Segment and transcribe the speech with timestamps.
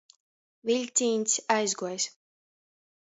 [0.69, 2.11] Viļcīņs aizguojs.